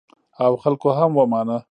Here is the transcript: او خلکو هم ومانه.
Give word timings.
او 0.43 0.51
خلکو 0.63 0.89
هم 0.99 1.11
ومانه. 1.17 1.57